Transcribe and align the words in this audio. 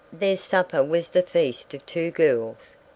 Their 0.11 0.35
supper 0.35 0.83
was 0.83 1.09
the 1.11 1.21
feast 1.21 1.75
of 1.75 1.85
two 1.85 2.09
girls. 2.09 2.75